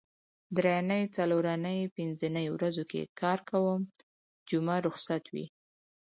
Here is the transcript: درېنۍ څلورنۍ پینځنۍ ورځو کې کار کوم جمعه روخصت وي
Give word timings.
درېنۍ 0.57 1.03
څلورنۍ 1.15 1.79
پینځنۍ 1.95 2.47
ورځو 2.51 2.83
کې 2.91 3.01
کار 3.19 3.39
کوم 3.49 3.79
جمعه 4.49 4.77
روخصت 4.85 5.23
وي 5.33 5.45